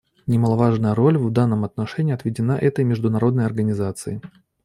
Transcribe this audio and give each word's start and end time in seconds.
Немаловажная 0.25 0.95
роль 0.95 1.15
в 1.15 1.29
данном 1.31 1.63
отношении 1.63 2.11
отведена 2.11 2.53
этой 2.53 2.83
международной 2.83 3.45
организации. 3.45 4.19